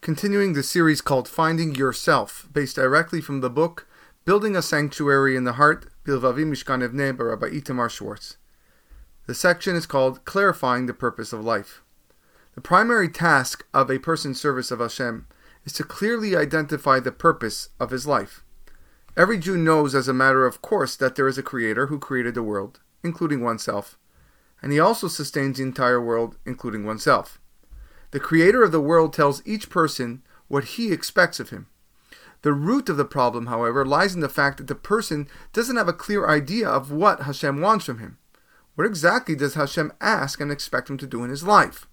continuing 0.00 0.54
the 0.54 0.62
series 0.62 1.02
called 1.02 1.28
Finding 1.28 1.74
Yourself, 1.74 2.48
based 2.54 2.76
directly 2.76 3.20
from 3.20 3.42
the 3.42 3.50
book 3.50 3.86
Building 4.24 4.56
a 4.56 4.62
Sanctuary 4.62 5.36
in 5.36 5.44
the 5.44 5.54
Heart, 5.54 5.90
Bilvavi 6.06 6.46
Mishkan 6.46 6.82
Evneh 6.82 7.14
by 7.14 7.24
Rabbi 7.24 7.48
Itamar 7.50 7.90
Schwartz. 7.90 8.38
The 9.26 9.34
section 9.34 9.76
is 9.76 9.84
called 9.84 10.24
Clarifying 10.24 10.86
the 10.86 10.94
Purpose 10.94 11.34
of 11.34 11.44
Life. 11.44 11.82
The 12.54 12.62
primary 12.62 13.10
task 13.10 13.66
of 13.74 13.90
a 13.90 13.98
person's 13.98 14.40
service 14.40 14.70
of 14.70 14.80
Hashem 14.80 15.26
is 15.66 15.74
to 15.74 15.84
clearly 15.84 16.34
identify 16.34 16.98
the 16.98 17.12
purpose 17.12 17.68
of 17.78 17.90
his 17.90 18.06
life. 18.06 18.42
Every 19.18 19.36
Jew 19.36 19.58
knows 19.58 19.94
as 19.94 20.08
a 20.08 20.14
matter 20.14 20.46
of 20.46 20.62
course 20.62 20.96
that 20.96 21.14
there 21.14 21.28
is 21.28 21.36
a 21.36 21.42
creator 21.42 21.88
who 21.88 21.98
created 21.98 22.34
the 22.34 22.42
world, 22.42 22.80
including 23.04 23.42
oneself, 23.42 23.98
and 24.62 24.72
he 24.72 24.80
also 24.80 25.08
sustains 25.08 25.58
the 25.58 25.62
entire 25.62 26.00
world, 26.00 26.38
including 26.46 26.86
oneself. 26.86 27.38
The 28.12 28.20
creator 28.20 28.62
of 28.62 28.72
the 28.72 28.80
world 28.80 29.12
tells 29.12 29.46
each 29.46 29.70
person 29.70 30.22
what 30.48 30.64
he 30.64 30.92
expects 30.92 31.38
of 31.38 31.50
him. 31.50 31.66
The 32.42 32.52
root 32.52 32.88
of 32.88 32.96
the 32.96 33.04
problem, 33.04 33.46
however, 33.46 33.84
lies 33.84 34.14
in 34.14 34.20
the 34.20 34.28
fact 34.28 34.58
that 34.58 34.66
the 34.66 34.74
person 34.74 35.28
doesn't 35.52 35.76
have 35.76 35.88
a 35.88 35.92
clear 35.92 36.26
idea 36.26 36.68
of 36.68 36.90
what 36.90 37.22
Hashem 37.22 37.60
wants 37.60 37.84
from 37.84 37.98
him. 37.98 38.18
What 38.74 38.86
exactly 38.86 39.34
does 39.34 39.54
Hashem 39.54 39.92
ask 40.00 40.40
and 40.40 40.50
expect 40.50 40.88
him 40.88 40.96
to 40.98 41.06
do 41.06 41.22
in 41.22 41.30
his 41.30 41.44
life? 41.44 41.86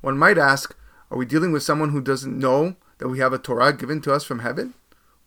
One 0.00 0.18
might 0.18 0.38
ask, 0.38 0.76
are 1.10 1.18
we 1.18 1.24
dealing 1.24 1.52
with 1.52 1.62
someone 1.62 1.90
who 1.90 2.00
doesn't 2.00 2.38
know 2.38 2.76
that 2.98 3.08
we 3.08 3.20
have 3.20 3.32
a 3.32 3.38
Torah 3.38 3.72
given 3.72 4.00
to 4.02 4.12
us 4.12 4.24
from 4.24 4.40
heaven? 4.40 4.74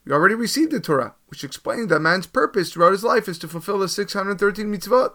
We 0.05 0.11
already 0.11 0.35
received 0.35 0.71
the 0.71 0.81
Torah, 0.81 1.15
which 1.27 1.43
explains 1.43 1.87
that 1.87 2.01
man's 2.01 2.27
purpose 2.27 2.71
throughout 2.71 2.91
his 2.91 3.03
life 3.03 3.29
is 3.29 3.39
to 3.39 3.47
fulfill 3.47 3.79
the 3.79 3.87
613 3.87 4.65
mitzvot. 4.67 5.13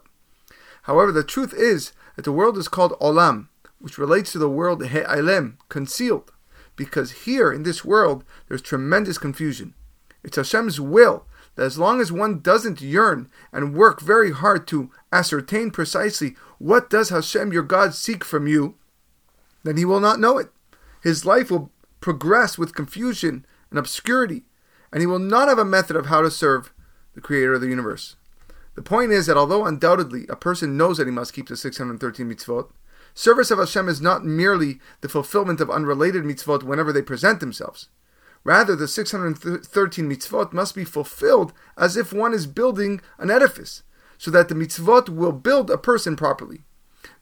However, 0.83 1.13
the 1.13 1.23
truth 1.23 1.53
is 1.53 1.93
that 2.17 2.25
the 2.25 2.33
world 2.33 2.57
is 2.57 2.69
called 2.69 2.99
Olam, 3.01 3.49
which 3.81 3.99
relates 3.99 4.33
to 4.33 4.39
the 4.39 4.51
world 4.51 4.87
He'alem, 4.87 5.59
concealed, 5.69 6.33
because 6.77 7.25
here 7.25 7.53
in 7.53 7.63
this 7.63 7.85
world 7.85 8.25
there's 8.49 8.63
tremendous 8.63 9.19
confusion. 9.19 9.75
It's 10.23 10.37
Hashem's 10.37 10.81
will 10.81 11.27
that 11.55 11.65
as 11.65 11.79
long 11.79 12.01
as 12.01 12.13
one 12.13 12.41
doesn't 12.41 12.81
yearn 12.81 13.29
and 13.53 13.75
work 13.75 14.01
very 14.01 14.33
hard 14.33 14.67
to 14.69 14.91
ascertain 15.13 15.71
precisely 15.71 16.37
what 16.59 16.89
does 16.89 17.09
Hashem 17.11 17.53
your 17.53 17.63
God 17.63 17.95
seek 17.95 18.25
from 18.25 18.47
you, 18.47 18.77
then 19.65 19.77
he 19.77 19.85
will 19.85 20.01
not 20.01 20.21
know 20.21 20.39
it. 20.39 20.51
His 21.03 21.25
life 21.25 21.51
will 21.51 21.73
progress 22.01 22.59
with 22.59 22.75
confusion 22.75 23.45
and 23.71 23.79
obscurity, 23.79 24.45
and 24.93 25.01
he 25.01 25.07
will 25.07 25.19
not 25.19 25.49
have 25.49 25.59
a 25.59 25.65
method 25.65 25.97
of 25.97 26.07
how 26.07 26.23
to 26.23 26.31
serve 26.31 26.73
the 27.15 27.21
creator 27.21 27.55
of 27.55 27.61
the 27.61 27.69
universe. 27.69 28.17
The 28.77 28.83
point 28.83 29.11
is 29.11 29.27
that 29.27 29.37
although 29.37 29.67
undoubtedly 29.67 30.27
a 30.29 30.37
person 30.37 30.77
knows 30.77 30.99
that 30.99 31.09
he 31.09 31.13
must 31.13 31.33
keep 31.33 31.49
the 31.49 31.57
613 31.57 32.31
mitzvot, 32.31 32.71
Service 33.15 33.51
of 33.51 33.59
Hashem 33.59 33.89
is 33.89 34.01
not 34.01 34.25
merely 34.25 34.81
the 35.01 35.09
fulfillment 35.09 35.61
of 35.61 35.71
unrelated 35.71 36.25
mitzvot 36.25 36.63
whenever 36.63 36.93
they 36.93 37.03
present 37.03 37.41
themselves. 37.41 37.89
Rather, 38.45 38.77
the 38.77 38.89
613 38.89 40.09
mitzvot 40.09 40.53
must 40.53 40.75
be 40.75 40.85
fulfilled 40.85 41.53
as 41.77 41.97
if 41.97 42.13
one 42.13 42.33
is 42.33 42.47
building 42.47 43.01
an 43.19 43.31
edifice, 43.31 43.83
so 44.17 44.31
that 44.31 44.49
the 44.49 44.55
mitzvot 44.55 45.09
will 45.09 45.33
build 45.33 45.71
a 45.71 45.79
person 45.79 46.17
properly. 46.17 46.63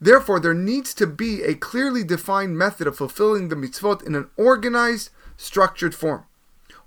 Therefore, 0.01 0.41
there 0.41 0.55
needs 0.55 0.93
to 0.95 1.07
be 1.07 1.43
a 1.43 1.55
clearly 1.55 2.05
defined 2.05 2.59
method 2.59 2.87
of 2.87 2.97
fulfilling 2.97 3.49
the 3.49 3.57
mitzvot 3.57 4.07
in 4.07 4.15
an 4.15 4.29
organized, 4.37 5.11
structured 5.37 5.95
form. 5.95 6.25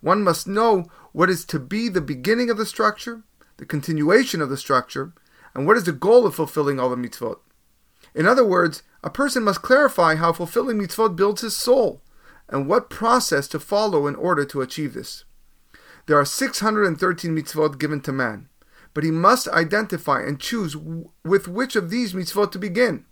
One 0.01 0.23
must 0.23 0.47
know 0.47 0.85
what 1.11 1.29
is 1.29 1.43
to 1.45 1.59
be 1.59 1.89
the 1.89 2.01
beginning 2.01 2.49
of 2.49 2.57
the 2.57 2.65
structure, 2.65 3.23
the 3.57 3.65
continuation 3.65 4.41
of 4.41 4.49
the 4.49 4.57
structure, 4.57 5.13
and 5.53 5.65
what 5.65 5.77
is 5.77 5.83
the 5.83 5.91
goal 5.91 6.25
of 6.25 6.35
fulfilling 6.35 6.79
all 6.79 6.89
the 6.89 6.95
mitzvot. 6.95 7.39
In 8.15 8.25
other 8.25 8.45
words, 8.45 8.83
a 9.03 9.09
person 9.09 9.43
must 9.43 9.61
clarify 9.61 10.15
how 10.15 10.33
fulfilling 10.33 10.79
mitzvot 10.79 11.15
builds 11.15 11.41
his 11.41 11.55
soul 11.55 12.01
and 12.47 12.67
what 12.67 12.89
process 12.89 13.47
to 13.49 13.59
follow 13.59 14.07
in 14.07 14.15
order 14.15 14.45
to 14.45 14.61
achieve 14.61 14.93
this. 14.93 15.23
There 16.07 16.17
are 16.17 16.25
613 16.25 17.35
mitzvot 17.35 17.77
given 17.77 18.01
to 18.01 18.11
man, 18.11 18.49
but 18.93 19.03
he 19.03 19.11
must 19.11 19.47
identify 19.49 20.21
and 20.21 20.39
choose 20.39 20.75
with 21.23 21.47
which 21.47 21.75
of 21.75 21.89
these 21.89 22.13
mitzvot 22.13 22.51
to 22.51 22.59
begin. 22.59 23.05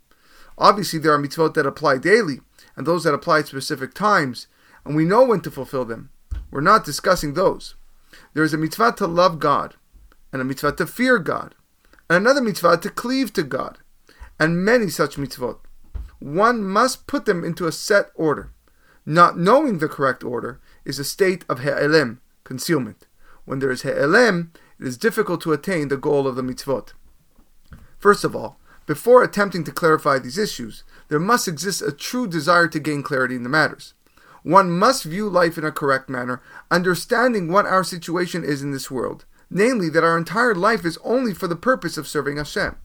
Obviously, 0.58 0.98
there 0.98 1.12
are 1.12 1.22
mitzvot 1.22 1.54
that 1.54 1.66
apply 1.66 1.98
daily 1.98 2.40
and 2.76 2.86
those 2.86 3.04
that 3.04 3.14
apply 3.14 3.40
at 3.40 3.46
specific 3.46 3.94
times, 3.94 4.48
and 4.84 4.96
we 4.96 5.04
know 5.04 5.24
when 5.24 5.40
to 5.42 5.50
fulfill 5.50 5.84
them. 5.84 6.10
We're 6.50 6.60
not 6.60 6.84
discussing 6.84 7.34
those. 7.34 7.76
There 8.34 8.42
is 8.42 8.54
a 8.54 8.58
mitzvah 8.58 8.94
to 8.98 9.06
love 9.06 9.38
God, 9.38 9.76
and 10.32 10.42
a 10.42 10.44
mitzvah 10.44 10.72
to 10.72 10.86
fear 10.86 11.18
God, 11.18 11.54
and 12.10 12.16
another 12.16 12.40
mitzvah 12.40 12.78
to 12.78 12.90
cleave 12.90 13.32
to 13.34 13.42
God 13.44 13.78
and 14.38 14.64
many 14.64 14.88
such 14.88 15.16
mitzvot. 15.16 15.58
One 16.20 16.62
must 16.64 17.06
put 17.06 17.24
them 17.24 17.44
into 17.44 17.66
a 17.66 17.72
set 17.72 18.10
order. 18.14 18.52
Not 19.06 19.38
knowing 19.38 19.78
the 19.78 19.88
correct 19.88 20.22
order 20.22 20.60
is 20.84 20.98
a 20.98 21.04
state 21.04 21.44
of 21.48 21.60
he'elem, 21.60 22.20
concealment. 22.44 23.06
When 23.44 23.58
there 23.58 23.70
is 23.70 23.82
he'elem, 23.82 24.52
it 24.78 24.86
is 24.86 24.98
difficult 24.98 25.40
to 25.42 25.52
attain 25.52 25.88
the 25.88 25.96
goal 25.96 26.26
of 26.26 26.36
the 26.36 26.42
mitzvot. 26.42 26.92
First 27.98 28.24
of 28.24 28.36
all, 28.36 28.60
before 28.86 29.22
attempting 29.22 29.64
to 29.64 29.72
clarify 29.72 30.18
these 30.18 30.38
issues, 30.38 30.82
there 31.08 31.18
must 31.18 31.48
exist 31.48 31.82
a 31.82 31.92
true 31.92 32.26
desire 32.26 32.68
to 32.68 32.80
gain 32.80 33.02
clarity 33.02 33.34
in 33.34 33.42
the 33.42 33.48
matters. 33.48 33.94
One 34.42 34.70
must 34.70 35.04
view 35.04 35.28
life 35.28 35.58
in 35.58 35.64
a 35.64 35.72
correct 35.72 36.08
manner, 36.08 36.40
understanding 36.70 37.50
what 37.50 37.66
our 37.66 37.84
situation 37.84 38.44
is 38.44 38.62
in 38.62 38.70
this 38.70 38.90
world, 38.90 39.24
namely 39.50 39.88
that 39.90 40.04
our 40.04 40.16
entire 40.16 40.54
life 40.54 40.84
is 40.84 40.98
only 41.04 41.34
for 41.34 41.46
the 41.46 41.56
purpose 41.56 41.98
of 41.98 42.08
serving 42.08 42.36
Hashem. 42.36 42.76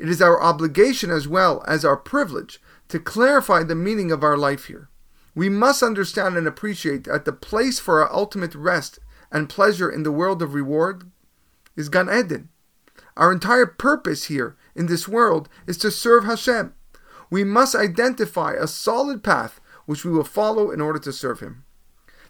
It 0.00 0.08
is 0.08 0.22
our 0.22 0.42
obligation 0.42 1.10
as 1.10 1.28
well 1.28 1.62
as 1.68 1.84
our 1.84 1.96
privilege 1.96 2.58
to 2.88 2.98
clarify 2.98 3.62
the 3.62 3.74
meaning 3.74 4.10
of 4.10 4.24
our 4.24 4.38
life 4.38 4.64
here. 4.64 4.88
We 5.34 5.50
must 5.50 5.82
understand 5.82 6.38
and 6.38 6.46
appreciate 6.46 7.04
that 7.04 7.26
the 7.26 7.34
place 7.34 7.78
for 7.78 8.00
our 8.00 8.10
ultimate 8.10 8.54
rest 8.54 8.98
and 9.30 9.46
pleasure 9.46 9.90
in 9.90 10.02
the 10.02 10.10
world 10.10 10.40
of 10.40 10.54
reward 10.54 11.10
is 11.76 11.90
Gan 11.90 12.08
Eden. 12.08 12.48
Our 13.14 13.30
entire 13.30 13.66
purpose 13.66 14.24
here 14.24 14.56
in 14.74 14.86
this 14.86 15.06
world 15.06 15.50
is 15.66 15.76
to 15.78 15.90
serve 15.90 16.24
Hashem. 16.24 16.72
We 17.28 17.44
must 17.44 17.74
identify 17.74 18.54
a 18.54 18.66
solid 18.66 19.22
path 19.22 19.60
which 19.84 20.02
we 20.02 20.10
will 20.10 20.24
follow 20.24 20.70
in 20.70 20.80
order 20.80 20.98
to 21.00 21.12
serve 21.12 21.40
Him. 21.40 21.64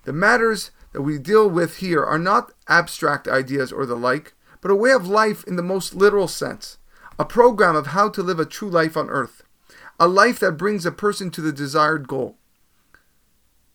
The 0.03 0.13
matters 0.13 0.73
that 0.93 1.03
we 1.03 1.19
deal 1.19 1.49
with 1.49 1.77
here 1.77 2.05
are 2.05 2.19
not 2.19 2.53
abstract 2.67 3.29
ideas 3.29 3.71
or 3.71 3.87
the 3.87 3.95
like, 3.95 4.35
but 4.61 4.73
a 4.73 4.75
way 4.75 4.91
of 4.91 5.07
life 5.07 5.45
in 5.45 5.55
the 5.55 5.63
most 5.63 5.95
literal 5.95 6.27
sense 6.27 6.79
a 7.21 7.25
program 7.27 7.77
of 7.77 7.89
how 7.89 8.09
to 8.09 8.23
live 8.23 8.41
a 8.41 8.47
true 8.47 8.71
life 8.71 8.97
on 8.97 9.11
earth, 9.11 9.43
a 10.01 10.09
life 10.09 10.39
that 10.39 10.53
brings 10.53 10.87
a 10.87 10.91
person 10.91 11.31
to 11.31 11.43
the 11.43 11.53
desired 11.53 12.09
goal. 12.09 12.39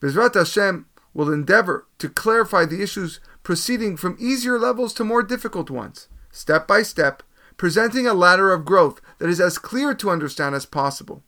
Bezrat 0.02 0.34
Hashem 0.34 0.88
will 1.14 1.32
endeavor 1.32 1.86
to 2.00 2.10
clarify 2.10 2.66
the 2.66 2.82
issues 2.82 3.20
proceeding 3.44 3.98
from 3.98 4.18
easier 4.20 4.58
levels 4.58 4.96
to 4.96 5.04
more 5.04 5.22
difficult 5.22 5.70
ones, 5.70 6.08
step 6.32 6.68
by 6.68 6.82
step, 6.82 7.22
presenting 7.56 8.08
a 8.08 8.16
ladder 8.16 8.52
of 8.52 8.66
growth 8.66 9.00
that 9.20 9.30
is 9.30 9.40
as 9.40 9.60
clear 9.60 9.94
to 9.94 10.10
understand 10.10 10.56
as 10.56 10.66
possible. 10.66 11.24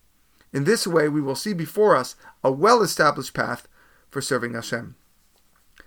In 0.51 0.63
this 0.63 0.87
way, 0.87 1.07
we 1.07 1.21
will 1.21 1.35
see 1.35 1.53
before 1.53 1.95
us 1.95 2.15
a 2.43 2.51
well 2.51 2.81
established 2.81 3.35
path 3.35 3.67
for 4.09 4.21
serving 4.21 4.55
Hashem. 4.55 4.95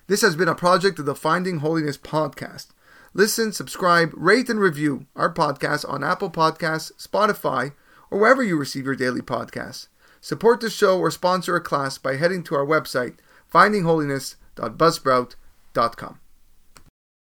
This 0.06 0.22
has 0.22 0.36
been 0.36 0.48
a 0.48 0.54
project 0.54 1.00
of 1.00 1.06
the 1.06 1.16
Finding 1.16 1.58
Holiness 1.58 1.98
podcast. 1.98 2.68
Listen, 3.12 3.53
subscribe, 3.53 4.12
rate, 4.15 4.48
and 4.48 4.60
review 4.60 5.06
our 5.16 5.32
podcast 5.32 5.88
on 5.88 6.04
Apple 6.04 6.31
Podcasts, 6.31 6.93
Spotify, 6.94 7.72
or 8.10 8.21
wherever 8.21 8.43
you 8.43 8.56
receive 8.56 8.84
your 8.84 8.94
daily 8.94 9.21
podcasts. 9.21 9.88
Support 10.21 10.60
the 10.60 10.71
show 10.71 10.98
or 10.98 11.10
sponsor 11.10 11.56
a 11.56 11.60
class 11.60 11.98
by 11.98 12.16
heading 12.16 12.44
to 12.44 12.54
our 12.54 12.66
website, 12.66 13.16
findingholiness.buzzsprout.com. 13.53 16.21